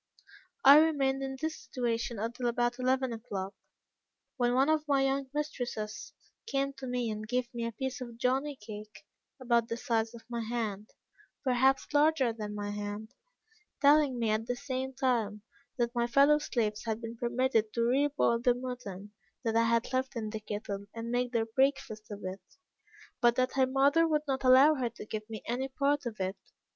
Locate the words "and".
7.11-7.27, 20.95-21.11